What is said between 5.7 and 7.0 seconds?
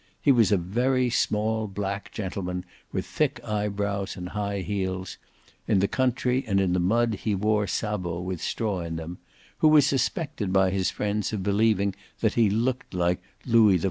the country and the